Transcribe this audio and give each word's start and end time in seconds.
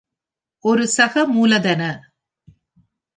ஒரு 0.65 0.85
சக 0.87 1.23
மூலதன! 1.25 1.81